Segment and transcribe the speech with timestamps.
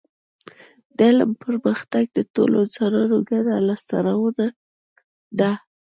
[0.97, 4.47] د علم پرمختګ د ټولو انسانانو ګډه لاسته راوړنه
[5.39, 5.51] ده